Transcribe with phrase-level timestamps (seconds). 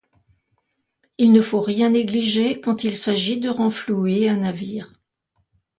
[1.19, 4.95] Il ne faut rien négliger, quand il s’agit de renflouer un navire.